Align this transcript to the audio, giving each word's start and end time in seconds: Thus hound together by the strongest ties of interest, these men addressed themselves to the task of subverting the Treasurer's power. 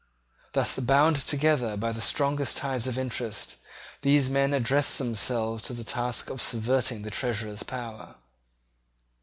Thus 0.53 0.77
hound 0.83 1.17
together 1.17 1.77
by 1.77 1.91
the 1.91 2.01
strongest 2.01 2.57
ties 2.57 2.87
of 2.87 2.97
interest, 2.97 3.57
these 4.01 4.31
men 4.31 4.51
addressed 4.51 4.97
themselves 4.97 5.61
to 5.65 5.73
the 5.73 5.83
task 5.83 6.31
of 6.31 6.41
subverting 6.41 7.03
the 7.03 7.11
Treasurer's 7.11 7.61
power. 7.61 8.15